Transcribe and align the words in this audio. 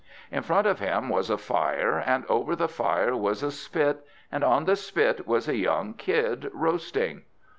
In 0.31 0.41
front 0.41 0.65
of 0.65 0.79
him 0.79 1.09
was 1.09 1.29
a 1.29 1.37
fire, 1.37 1.99
and 1.99 2.25
over 2.25 2.55
the 2.55 2.67
fire 2.67 3.15
was 3.15 3.43
a 3.43 3.51
spit, 3.51 4.03
and 4.31 4.43
on 4.43 4.65
the 4.65 4.75
spit 4.75 5.27
was 5.27 5.47
a 5.47 5.55
young 5.57 5.93
kid 5.93 6.49
roasting. 6.55 7.25